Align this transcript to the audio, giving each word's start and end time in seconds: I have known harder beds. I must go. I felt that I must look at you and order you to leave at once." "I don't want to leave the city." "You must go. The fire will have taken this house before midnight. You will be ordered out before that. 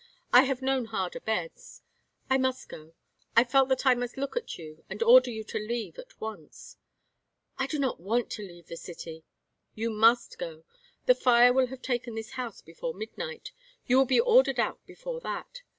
I 0.33 0.45
have 0.45 0.63
known 0.63 0.85
harder 0.85 1.19
beds. 1.19 1.83
I 2.27 2.39
must 2.39 2.67
go. 2.69 2.95
I 3.37 3.43
felt 3.43 3.69
that 3.69 3.85
I 3.85 3.93
must 3.93 4.17
look 4.17 4.35
at 4.35 4.57
you 4.57 4.83
and 4.89 5.03
order 5.03 5.29
you 5.29 5.43
to 5.43 5.59
leave 5.59 5.99
at 5.99 6.19
once." 6.19 6.77
"I 7.59 7.67
don't 7.67 7.99
want 7.99 8.31
to 8.31 8.41
leave 8.41 8.65
the 8.65 8.77
city." 8.77 9.25
"You 9.75 9.91
must 9.91 10.39
go. 10.39 10.63
The 11.05 11.13
fire 11.13 11.53
will 11.53 11.67
have 11.67 11.83
taken 11.83 12.15
this 12.15 12.31
house 12.31 12.61
before 12.61 12.95
midnight. 12.95 13.51
You 13.85 13.99
will 13.99 14.05
be 14.05 14.19
ordered 14.19 14.59
out 14.59 14.83
before 14.87 15.21
that. 15.21 15.61